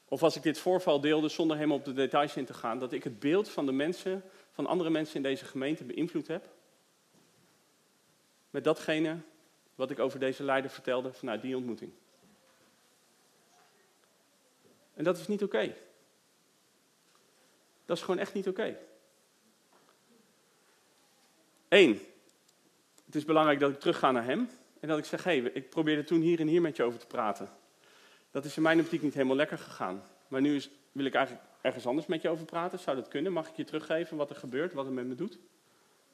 [0.06, 2.94] Of als ik dit voorval deelde zonder helemaal op de details in te gaan, dat
[2.94, 6.50] ik het beeld van de mensen, van andere mensen in deze gemeente beïnvloed heb.
[8.50, 9.18] Met datgene
[9.76, 11.92] wat ik over deze leider vertelde vanuit die ontmoeting.
[14.94, 15.76] En dat is niet oké.
[17.86, 18.78] Dat is gewoon echt niet oké.
[21.70, 22.02] Eén,
[23.06, 24.50] het is belangrijk dat ik terugga naar hem
[24.84, 27.08] en dat ik zeg, hey, ik probeerde toen hier en hier met je over te
[27.08, 27.50] praten.
[28.32, 30.04] Dat is in mijn optiek niet helemaal lekker gegaan.
[30.28, 32.80] Maar nu is, wil ik eigenlijk ergens anders met je over praten.
[32.80, 33.34] Zou dat kunnen?
[33.34, 35.34] Mag ik je teruggeven wat er gebeurt, wat het met me doet?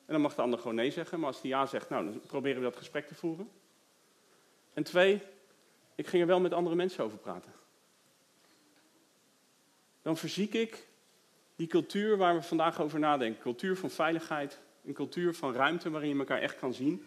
[0.06, 1.20] En dan mag de ander gewoon nee zeggen.
[1.20, 3.50] Maar als die ja zegt, nou, dan proberen we dat gesprek te voeren.
[4.74, 5.22] En twee,
[5.96, 7.52] ik ging er wel met andere mensen over praten.
[10.02, 10.88] Dan verziek ik
[11.56, 13.42] die cultuur waar we vandaag over nadenken.
[13.42, 17.06] Cultuur van veiligheid, een cultuur van ruimte waarin je elkaar echt kan zien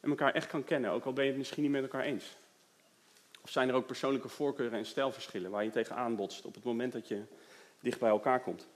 [0.00, 2.36] en elkaar echt kan kennen, ook al ben je het misschien niet met elkaar eens.
[3.42, 6.92] Of zijn er ook persoonlijke voorkeuren en stijlverschillen waar je tegenaan botst op het moment
[6.92, 7.22] dat je
[7.80, 8.68] dicht bij elkaar komt?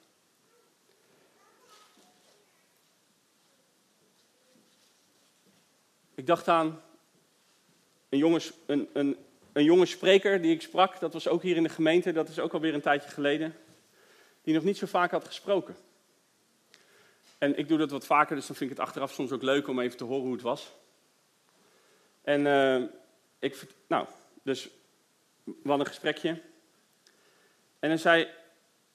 [6.14, 6.82] Ik dacht aan
[8.08, 9.16] een jonge, een, een,
[9.52, 12.38] een jonge spreker die ik sprak, dat was ook hier in de gemeente, dat is
[12.38, 13.54] ook alweer een tijdje geleden,
[14.42, 15.76] die nog niet zo vaak had gesproken.
[17.38, 19.68] En ik doe dat wat vaker, dus dan vind ik het achteraf soms ook leuk
[19.68, 20.72] om even te horen hoe het was.
[22.24, 22.88] En uh,
[23.38, 24.06] ik, nou,
[24.42, 24.68] dus
[25.44, 26.42] we hadden een gesprekje.
[27.78, 28.28] En hij zei,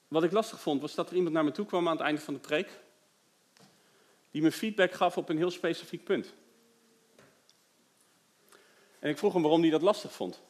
[0.08, 2.20] wat ik lastig vond, was dat er iemand naar me toe kwam aan het einde
[2.20, 2.68] van de preek.
[4.30, 6.34] Die me feedback gaf op een heel specifiek punt.
[8.98, 10.40] En ik vroeg hem waarom hij dat lastig vond.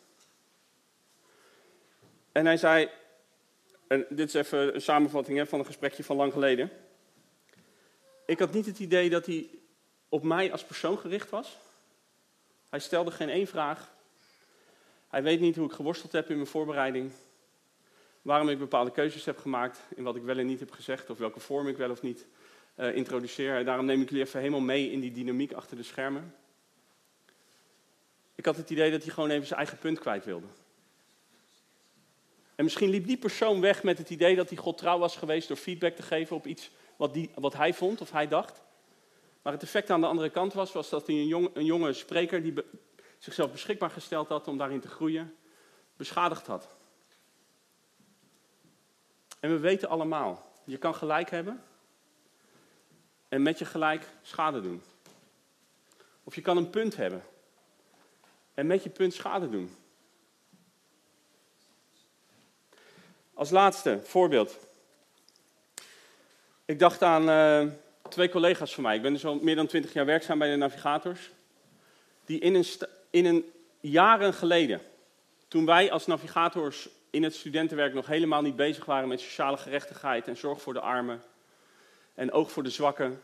[2.33, 2.91] En hij zei,
[3.87, 6.71] en dit is even een samenvatting hè, van een gesprekje van lang geleden.
[8.27, 9.51] Ik had niet het idee dat hij
[10.09, 11.59] op mij als persoon gericht was.
[12.71, 13.93] Hij stelde geen één vraag.
[15.09, 17.13] Hij weet niet hoe ik geworsteld heb in mijn voorbereiding.
[18.23, 21.11] Waarom ik bepaalde keuzes heb gemaakt in wat ik wel en niet heb gezegd.
[21.11, 22.27] Of welke vorm ik wel of niet
[22.77, 23.65] uh, introduceer.
[23.65, 26.35] Daarom neem ik jullie even helemaal mee in die dynamiek achter de schermen.
[28.35, 30.47] Ik had het idee dat hij gewoon even zijn eigen punt kwijt wilde.
[32.55, 35.49] En misschien liep die persoon weg met het idee dat hij God trouw was geweest
[35.49, 38.63] door feedback te geven op iets wat, die, wat hij vond of hij dacht.
[39.43, 41.93] Maar het effect aan de andere kant was, was dat hij een, jong, een jonge
[41.93, 42.55] spreker die
[43.19, 45.37] zichzelf beschikbaar gesteld had om daarin te groeien,
[45.97, 46.69] beschadigd had.
[49.41, 51.65] En we weten allemaal, je kan gelijk hebben
[53.29, 54.83] en met je gelijk schade doen.
[56.25, 57.25] Of je kan een punt hebben
[58.55, 59.77] en met je punt schade doen.
[63.35, 64.59] Als laatste voorbeeld.
[66.65, 67.73] Ik dacht aan uh,
[68.11, 68.97] twee collega's van mij.
[68.97, 71.31] Ik ben dus al meer dan twintig jaar werkzaam bij de navigators.
[72.25, 72.65] Die in een,
[73.11, 73.45] in een
[73.81, 74.81] jaren geleden,
[75.49, 80.29] toen wij als navigators in het studentenwerk nog helemaal niet bezig waren met sociale gerechtigheid
[80.29, 81.23] en zorg voor de armen
[82.15, 83.23] en oog voor de zwakken,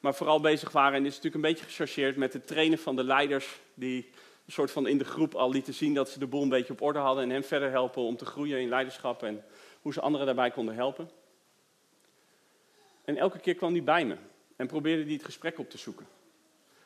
[0.00, 2.96] maar vooral bezig waren, en dit is natuurlijk een beetje gechargeerd, met het trainen van
[2.96, 4.10] de leiders die
[4.46, 6.72] een soort van in de groep al lieten zien dat ze de boel een beetje
[6.72, 9.44] op orde hadden en hen verder helpen om te groeien in leiderschap en
[9.82, 11.10] hoe ze anderen daarbij konden helpen.
[13.06, 14.16] En elke keer kwam hij bij me
[14.56, 16.06] en probeerde hij het gesprek op te zoeken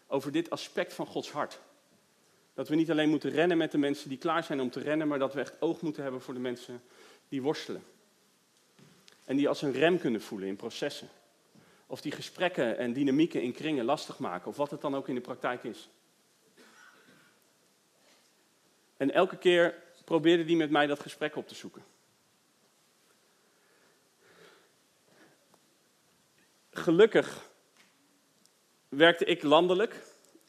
[0.06, 1.59] over dit aspect van Gods hart.
[2.54, 5.09] Dat we niet alleen moeten rennen met de mensen die klaar zijn om te rennen,
[5.09, 6.83] maar dat we echt oog moeten hebben voor de mensen
[7.28, 7.83] die worstelen.
[9.24, 11.09] En die als een rem kunnen voelen in processen.
[11.87, 15.14] Of die gesprekken en dynamieken in kringen lastig maken, of wat het dan ook in
[15.14, 15.88] de praktijk is.
[18.96, 21.83] En elke keer probeerde hij met mij dat gesprek op te zoeken.
[26.81, 27.51] Gelukkig
[28.88, 30.03] werkte ik landelijk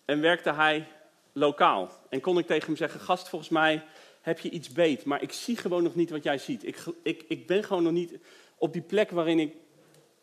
[0.05, 0.87] en werkte hij
[1.31, 1.91] lokaal.
[2.09, 3.83] En kon ik tegen hem zeggen: Gast, volgens mij
[4.21, 6.65] heb je iets beet, maar ik zie gewoon nog niet wat jij ziet.
[6.65, 8.19] Ik, ik, ik ben gewoon nog niet
[8.57, 9.55] op die plek waarin ik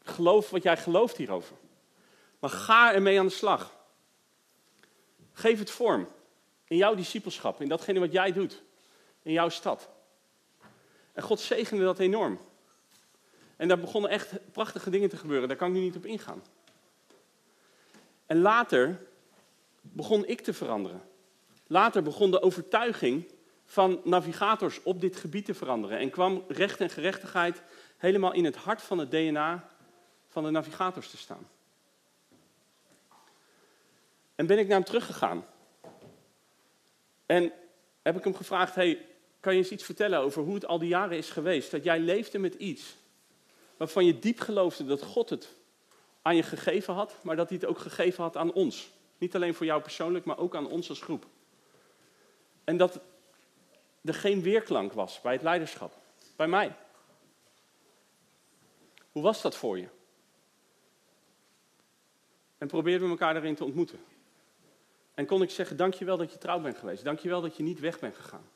[0.03, 1.57] geloof wat jij gelooft hierover.
[2.39, 3.77] Maar ga ermee aan de slag.
[5.33, 6.09] Geef het vorm.
[6.65, 8.63] In jouw discipelschap, in datgene wat jij doet.
[9.23, 9.89] In jouw stad.
[11.13, 12.39] En God zegende dat enorm.
[13.59, 15.49] En daar begonnen echt prachtige dingen te gebeuren.
[15.49, 16.43] Daar kan ik nu niet op ingaan.
[18.27, 19.01] En later
[19.81, 21.03] begon ik te veranderen.
[21.67, 23.33] Later begon de overtuiging
[23.65, 25.99] van navigators op dit gebied te veranderen.
[25.99, 27.63] En kwam recht en gerechtigheid
[27.97, 29.69] helemaal in het hart van het DNA
[30.29, 31.49] van de navigators te staan.
[34.35, 35.45] En ben ik naar hem teruggegaan.
[37.27, 37.53] En
[38.03, 39.07] heb ik hem gevraagd, hey,
[39.41, 41.71] kan je eens iets vertellen over hoe het al die jaren is geweest?
[41.71, 42.97] Dat jij leefde met iets
[43.79, 45.55] waarvan je diep geloofde dat God het
[46.23, 48.91] aan je gegeven had, maar dat hij het ook gegeven had aan ons.
[49.19, 51.27] Niet alleen voor jou persoonlijk, maar ook aan ons als groep.
[52.65, 53.01] En dat
[54.05, 55.93] er geen weerklank was bij het leiderschap,
[56.37, 56.77] bij mij.
[59.13, 59.89] Hoe was dat voor je?
[62.59, 63.99] En probeerden we elkaar daarin te ontmoeten.
[65.15, 67.05] En kon ik zeggen, dankjewel dat je trouw bent geweest.
[67.05, 68.49] Dankjewel dat je niet weg bent gegaan.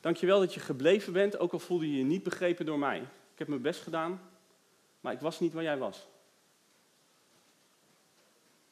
[0.00, 3.02] Dankjewel dat je gebleven bent, ook al voelde je je niet begrepen door mij.
[3.40, 4.20] Ik heb mijn best gedaan,
[5.00, 6.06] maar ik was niet waar jij was.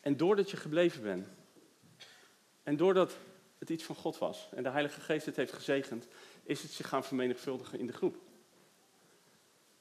[0.00, 1.28] En doordat je gebleven bent,
[2.62, 3.16] en doordat
[3.58, 6.06] het iets van God was en de Heilige Geest het heeft gezegend,
[6.42, 8.16] is het zich gaan vermenigvuldigen in de groep.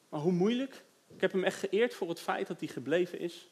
[0.09, 0.83] Maar hoe moeilijk?
[1.07, 3.47] Ik heb hem echt geëerd voor het feit dat hij gebleven is.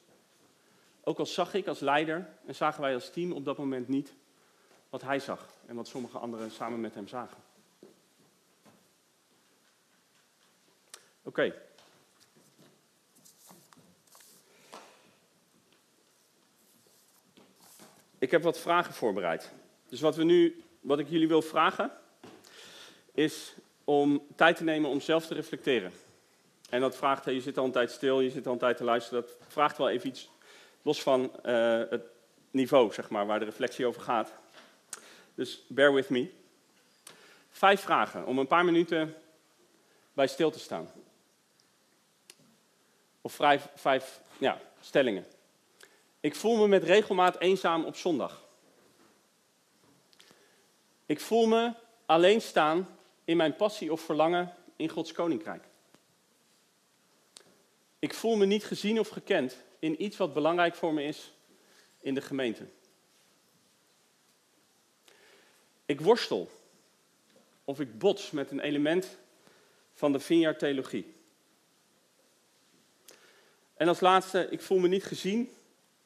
[1.03, 4.13] Ook al zag ik als leider en zagen wij als team op dat moment niet
[4.89, 7.44] wat hij zag en wat sommige anderen samen met hem zagen.
[11.25, 11.53] Oké.
[18.17, 19.51] Ik heb wat vragen voorbereid.
[19.89, 21.91] Dus wat, we nu, wat ik jullie wil vragen,
[23.13, 25.91] is om tijd te nemen om zelf te reflecteren.
[26.69, 28.83] En dat vraagt, je zit al een tijd stil, je zit al een tijd te
[28.83, 30.29] luisteren, dat vraagt wel even iets
[30.81, 32.03] los van uh, het
[32.51, 34.33] niveau, zeg maar, waar de reflectie over gaat.
[35.35, 36.31] Dus bear with me.
[37.49, 39.15] Vijf vragen om een paar minuten
[40.13, 40.89] bij stil te staan.
[43.25, 45.25] Of vijf, vijf ja, stellingen.
[46.19, 48.47] Ik voel me met regelmaat eenzaam op zondag.
[51.05, 51.73] Ik voel me
[52.05, 55.63] alleen staan in mijn passie of verlangen in Gods koninkrijk.
[57.99, 61.33] Ik voel me niet gezien of gekend in iets wat belangrijk voor me is
[61.99, 62.67] in de gemeente.
[65.85, 66.49] Ik worstel
[67.63, 69.17] of ik bots met een element
[69.93, 71.14] van de Vineyard theologie.
[73.75, 75.49] En als laatste, ik voel me niet gezien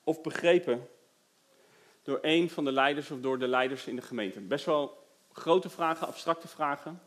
[0.03, 0.87] of begrepen
[2.03, 4.39] door een van de leiders of door de leiders in de gemeente.
[4.39, 7.01] Best wel grote vragen, abstracte vragen.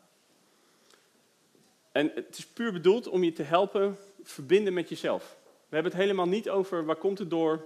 [1.93, 5.37] En het is puur bedoeld om je te helpen verbinden met jezelf.
[5.45, 7.63] We hebben het helemaal niet over waar komt het door,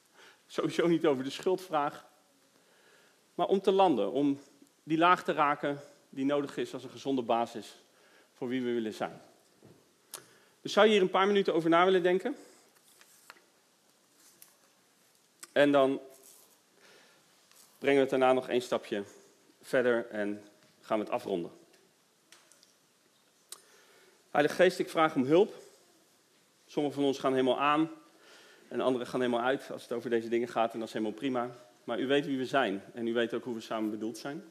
[0.46, 2.06] sowieso niet over de schuldvraag,
[3.34, 4.40] maar om te landen, om
[4.82, 7.76] die laag te raken die nodig is als een gezonde basis
[8.32, 9.20] voor wie we willen zijn.
[10.60, 12.36] Dus zou je hier een paar minuten over na willen denken?
[15.52, 16.00] En dan
[17.78, 19.04] brengen we het daarna nog één stapje
[19.62, 20.44] verder en
[20.80, 21.50] gaan we het afronden.
[24.30, 25.54] Heilige Geest, ik vraag om hulp.
[26.66, 27.90] Sommigen van ons gaan helemaal aan
[28.68, 31.14] en anderen gaan helemaal uit als het over deze dingen gaat en dat is helemaal
[31.14, 31.50] prima.
[31.84, 34.44] Maar u weet wie we zijn en u weet ook hoe we samen bedoeld zijn.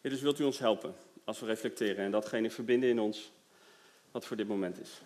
[0.00, 3.32] dus wilt u ons helpen als we reflecteren en datgene verbinden in ons
[4.10, 5.00] wat voor dit moment is.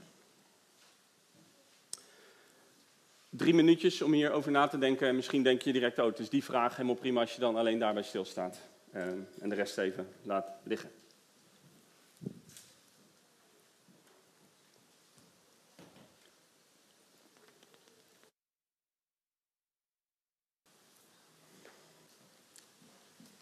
[3.28, 6.28] Drie minuutjes om hierover na te denken en misschien denk je direct, oh het is
[6.28, 8.58] die vraag helemaal prima als je dan alleen daarbij stilstaat.
[8.90, 10.90] En de rest even laat liggen.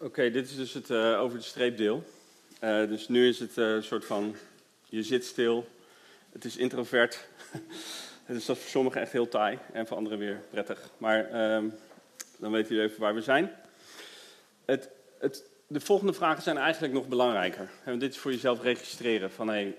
[0.02, 2.04] Oké, dit is dus het uh, over de streepdeel.
[2.64, 4.36] Uh, dus nu is het uh, een soort van,
[4.92, 5.68] je zit stil,
[6.32, 7.28] het is introvert.
[8.26, 10.90] dus dat is voor sommigen echt heel taai en voor anderen weer prettig.
[10.98, 11.68] Maar ehm,
[12.38, 13.52] dan weten jullie even waar we zijn.
[14.64, 17.70] Het, het, de volgende vragen zijn eigenlijk nog belangrijker.
[17.84, 19.76] En dit is voor jezelf registreren van hey,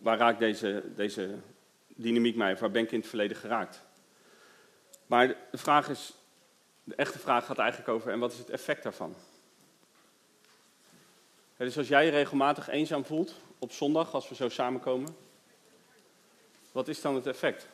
[0.00, 1.34] waar raakt deze, deze
[1.86, 3.82] dynamiek mij of waar ben ik in het verleden geraakt?
[5.06, 6.12] Maar de vraag is,
[6.84, 9.14] de echte vraag gaat eigenlijk over, en wat is het effect daarvan?
[11.56, 15.16] dus als jij je regelmatig eenzaam voelt op zondag, als we zo samenkomen,
[16.72, 17.68] wat is dan het effect?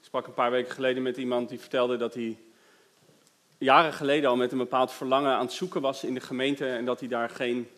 [0.00, 2.38] Ik sprak een paar weken geleden met iemand die vertelde dat hij
[3.58, 6.84] jaren geleden al met een bepaald verlangen aan het zoeken was in de gemeente en
[6.84, 7.70] dat hij daar geen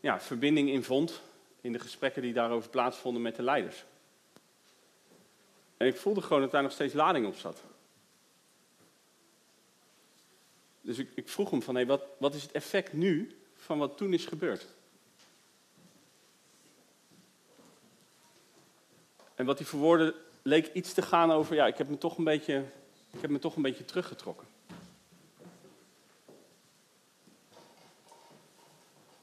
[0.00, 1.22] ja, verbinding in vond
[1.60, 3.84] in de gesprekken die daarover plaatsvonden met de leiders.
[5.76, 7.62] En ik voelde gewoon dat daar nog steeds lading op zat.
[10.80, 13.96] Dus ik, ik vroeg hem van, hé, wat, wat is het effect nu van wat
[13.96, 14.66] toen is gebeurd?
[19.38, 22.24] En wat hij verwoordde leek iets te gaan over, ja, ik heb me toch een
[22.24, 22.64] beetje,
[23.12, 24.46] ik heb me toch een beetje teruggetrokken.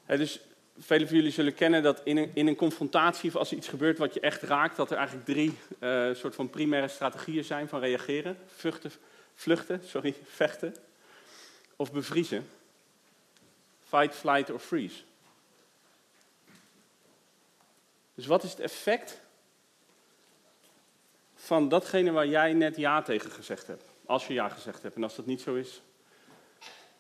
[0.05, 0.39] dus
[0.77, 3.67] velen van jullie zullen kennen dat in een, in een confrontatie, of als er iets
[3.67, 7.67] gebeurt wat je echt raakt, dat er eigenlijk drie uh, soort van primaire strategieën zijn
[7.67, 8.37] van reageren.
[8.55, 8.91] Vluchten,
[9.35, 10.75] vluchten sorry, vechten,
[11.75, 12.49] of bevriezen.
[13.87, 15.01] Fight, flight of freeze.
[18.13, 19.23] Dus wat is het effect
[21.45, 23.85] van datgene waar jij net ja tegen gezegd hebt?
[24.05, 24.95] Als je ja gezegd hebt.
[24.95, 25.81] En als dat niet zo is,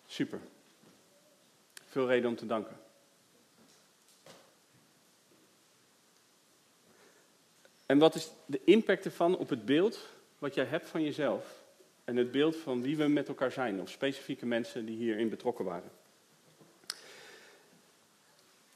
[0.05, 0.39] super.
[1.87, 2.79] Veel reden om te danken.
[7.85, 11.63] En wat is de impact ervan op het beeld wat jij hebt van jezelf
[12.03, 15.65] en het beeld van wie we met elkaar zijn, of specifieke mensen die hierin betrokken
[15.65, 15.91] waren.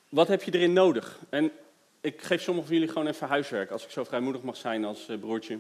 [0.09, 1.19] Wat heb je erin nodig?
[1.29, 1.51] En
[2.01, 5.07] ik geef sommigen van jullie gewoon even huiswerk, als ik zo vrijmoedig mag zijn als
[5.07, 5.59] eh, broertje.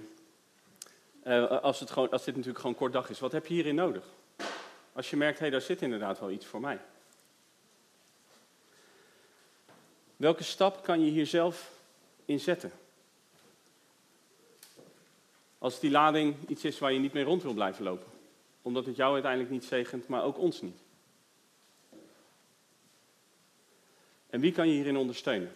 [1.23, 3.19] Uh, als, het gewoon, als dit natuurlijk gewoon kort dag is.
[3.19, 4.03] Wat heb je hierin nodig?
[4.93, 6.79] Als je merkt, hé, hey, daar zit inderdaad wel iets voor mij.
[10.15, 11.71] Welke stap kan je hier zelf
[12.25, 12.71] in zetten?
[15.57, 18.11] Als die lading iets is waar je niet mee rond wil blijven lopen.
[18.61, 20.77] Omdat het jou uiteindelijk niet zegent, maar ook ons niet.
[24.29, 25.51] En wie kan je hierin ondersteunen?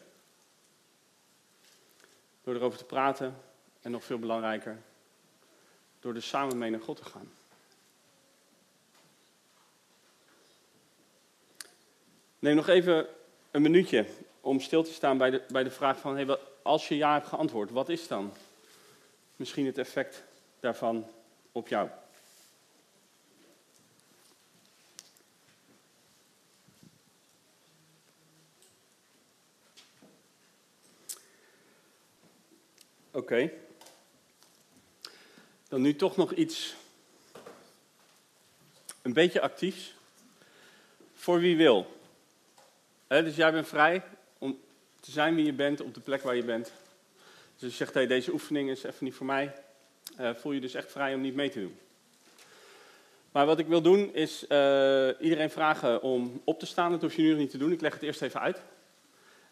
[2.43, 3.37] Door erover te praten
[3.81, 4.81] en nog veel belangrijker,
[5.99, 7.31] door er samen mee naar God te gaan.
[12.39, 13.07] Neem nog even
[13.51, 14.05] een minuutje
[14.41, 17.27] om stil te staan bij de, bij de vraag van, hey, als je ja hebt
[17.27, 18.33] geantwoord, wat is dan
[19.35, 20.23] misschien het effect
[20.59, 21.05] daarvan
[21.51, 21.89] op jou?
[33.33, 33.51] Oké.
[35.67, 36.75] Dan nu toch nog iets
[39.01, 39.93] een beetje actiefs.
[41.13, 41.99] Voor wie wil.
[43.07, 44.03] dus jij bent vrij
[44.37, 44.59] om
[44.99, 46.71] te zijn wie je bent op de plek waar je bent.
[47.57, 49.55] Dus je zegt, hey, deze oefening is even niet voor mij.
[50.19, 51.77] Uh, voel je dus echt vrij om niet mee te doen.
[53.31, 56.91] Maar wat ik wil doen is uh, iedereen vragen om op te staan.
[56.91, 57.71] Dat hoef je nu nog niet te doen.
[57.71, 58.61] Ik leg het eerst even uit.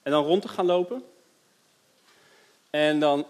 [0.03, 1.03] En dan rond te gaan lopen.
[2.69, 3.25] En dan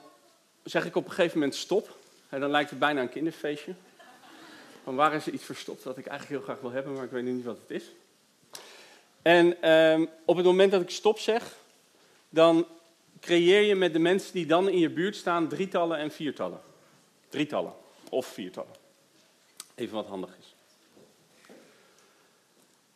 [0.63, 1.97] zeg ik op een gegeven moment stop.
[2.29, 3.73] En dan lijkt het bijna een kinderfeestje.
[4.83, 7.11] Van waar is er iets verstopt wat ik eigenlijk heel graag wil hebben, maar ik
[7.11, 7.83] weet niet wat het is.
[9.21, 11.55] En um, op het moment dat ik stop zeg,
[12.29, 12.67] dan
[13.19, 16.61] creëer je met de mensen die dan in je buurt staan drietallen en viertallen.
[17.29, 17.73] Drietallen
[18.09, 18.75] of viertallen.
[19.75, 20.55] Even wat handig is.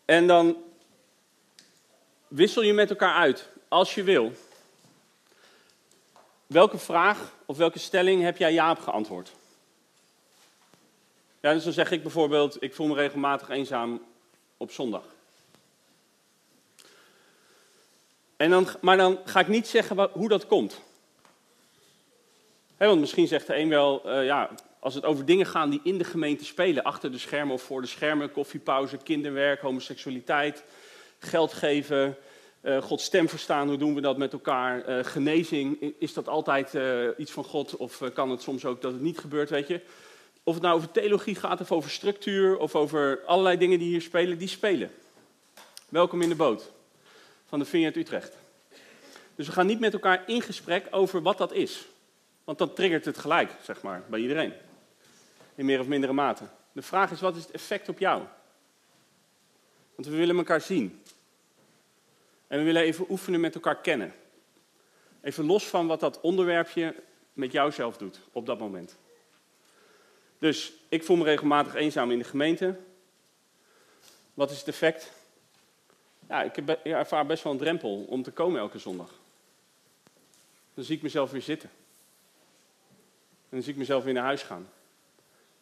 [0.05, 0.57] En dan
[2.28, 4.32] wissel je met elkaar uit, als je wil.
[6.47, 9.31] Welke vraag of welke stelling heb jij ja op geantwoord?
[11.39, 14.01] Ja, dus dan zeg ik bijvoorbeeld, ik voel me regelmatig eenzaam
[14.57, 15.03] op zondag.
[18.37, 20.81] En dan, maar dan ga ik niet zeggen hoe dat komt.
[22.77, 25.97] want misschien zegt de een wel, uh, ja, als het over dingen gaan die in
[25.97, 30.63] de gemeente spelen, achter de schermen of voor de schermen, koffiepauze, kinderwerk, homoseksualiteit,
[31.19, 32.17] geld geven,
[32.66, 34.89] uh, Gods stem verstaan, hoe doen we dat met elkaar?
[34.89, 38.91] Uh, genezing, is dat altijd uh, iets van God of kan het soms ook dat
[38.91, 39.82] het niet gebeurt, weet je?
[40.43, 44.01] Of het nou over theologie gaat of over structuur of over allerlei dingen die hier
[44.01, 44.91] spelen, die spelen.
[45.89, 46.72] Welkom in de boot
[47.47, 48.38] van de Vineyard Utrecht.
[49.36, 51.86] Dus we gaan niet met elkaar in gesprek over wat dat is.
[52.43, 54.53] Want dan triggert het gelijk, zeg maar, bij iedereen.
[55.55, 56.43] In meer of mindere mate.
[56.72, 58.24] De vraag is, wat is het effect op jou?
[59.95, 61.01] Want we willen elkaar zien.
[62.47, 64.13] En we willen even oefenen met elkaar kennen.
[65.21, 66.95] Even los van wat dat onderwerpje
[67.33, 68.97] met jouzelf doet op dat moment.
[70.37, 72.79] Dus ik voel me regelmatig eenzaam in de gemeente.
[74.33, 75.11] Wat is het effect?
[76.29, 79.11] Ja, ik ervaar best wel een drempel om te komen elke zondag.
[80.73, 81.69] Dan zie ik mezelf weer zitten.
[83.29, 84.69] En dan zie ik mezelf weer naar huis gaan.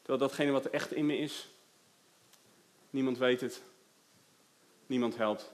[0.02, 1.48] Terwijl datgene wat er echt in me is,
[2.90, 3.62] niemand weet het.
[4.86, 5.52] Niemand helpt.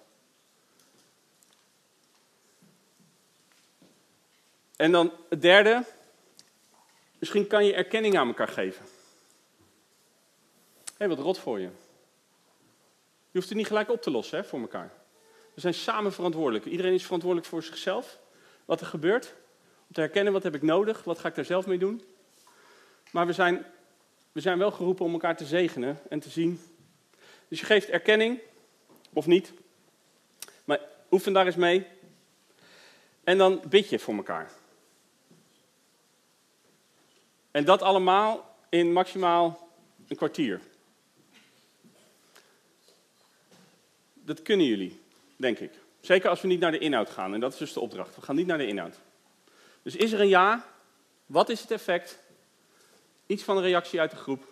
[4.80, 5.84] En dan het derde,
[7.18, 8.86] misschien kan je erkenning aan elkaar geven.
[10.98, 11.70] Hé, wat rot voor je.
[13.32, 14.92] Je hoeft het niet gelijk op te lossen hè, voor elkaar.
[15.54, 16.66] We zijn samen verantwoordelijk.
[16.66, 18.20] Iedereen is verantwoordelijk voor zichzelf.
[18.66, 19.34] Wat er gebeurt.
[19.88, 21.04] Om te herkennen wat heb ik nodig.
[21.04, 22.04] Wat ga ik daar zelf mee doen.
[23.12, 23.66] Maar we zijn,
[24.32, 26.62] we zijn wel geroepen om elkaar te zegenen en te zien.
[27.48, 28.40] Dus je geeft erkenning.
[29.14, 29.54] Of niet.
[30.66, 30.80] Maar
[31.12, 31.88] oefen daar eens mee.
[33.24, 34.58] En dan bid je voor elkaar.
[37.52, 39.70] En dat allemaal in maximaal
[40.08, 40.62] een kwartier.
[44.14, 45.02] Dat kunnen jullie,
[45.36, 45.72] denk ik.
[46.00, 47.34] Zeker als we niet naar de inhoud gaan.
[47.34, 48.16] En dat is dus de opdracht.
[48.16, 49.00] We gaan niet naar de inhoud.
[49.82, 50.66] Dus is er een ja?
[51.26, 52.20] Wat is het effect?
[53.26, 54.48] Iets van een reactie uit de groep.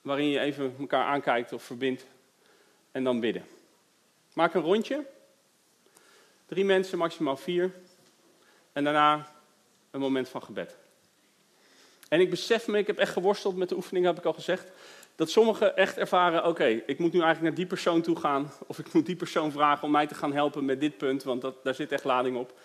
[0.00, 2.06] Waarin je even elkaar aankijkt of verbindt.
[2.92, 3.44] En dan bidden.
[4.32, 5.06] Maak een rondje.
[6.46, 7.74] Drie mensen, maximaal vier.
[8.72, 9.32] En daarna
[9.90, 10.76] een moment van gebed.
[12.08, 14.70] En ik besef me, ik heb echt geworsteld met de oefening, heb ik al gezegd,
[15.16, 18.78] dat sommigen echt ervaren, oké, ik moet nu eigenlijk naar die persoon toe gaan, of
[18.78, 21.64] ik moet die persoon vragen om mij te gaan helpen met dit punt, want dat,
[21.64, 22.58] daar zit echt lading op.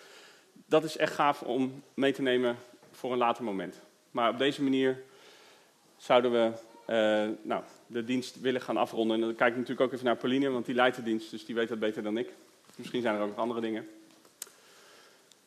[0.66, 2.56] Dat is echt gaaf om mee te nemen
[2.90, 3.80] voor een later moment.
[4.10, 5.02] Maar op deze manier
[5.96, 6.52] zouden we
[6.84, 9.16] eh, nou, de dienst willen gaan afronden.
[9.16, 11.44] En dan kijk ik natuurlijk ook even naar Pauline, want die leidt de dienst, dus
[11.44, 12.32] die weet dat beter dan ik.
[12.76, 13.88] Misschien zijn er ook nog andere dingen.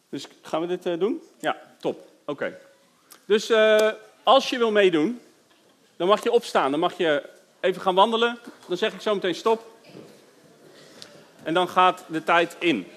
[0.10, 1.22] Dus gaan we dit uh, doen?
[1.40, 2.10] Ja, top.
[2.26, 2.58] Oké.
[3.26, 3.92] Dus uh,
[4.24, 5.20] als je wil meedoen,
[5.98, 6.72] dan mag je opstaan.
[6.72, 8.40] Dan mag je even gaan wandelen.
[8.68, 9.74] Dan zeg ik zo meteen stop.
[11.44, 12.88] En dan gaat de tijd in.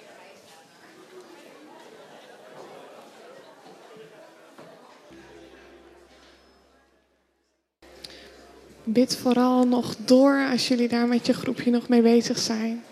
[8.84, 12.84] Bid vooral nog door als jullie daar met je groepje nog mee bezig zijn.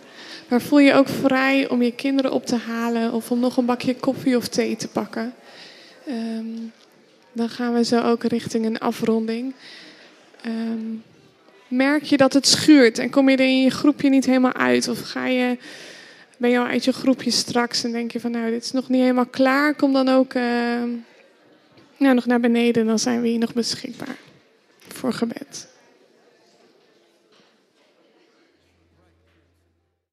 [0.48, 3.66] Maar voel je ook vrij om je kinderen op te halen of om nog een
[3.66, 5.34] bakje koffie of thee te pakken.
[6.08, 6.72] Um,
[7.36, 9.54] dan gaan we zo ook richting een afronding.
[10.46, 11.02] Um,
[11.68, 14.88] merk je dat het schuurt en kom je er in je groepje niet helemaal uit?
[14.88, 15.58] Of ga je,
[16.36, 18.88] ben je al uit je groepje straks en denk je van nou, dit is nog
[18.88, 19.74] niet helemaal klaar?
[19.74, 20.42] Kom dan ook uh,
[21.96, 24.16] nou, nog naar beneden, dan zijn we hier nog beschikbaar
[24.88, 25.68] voor gebed.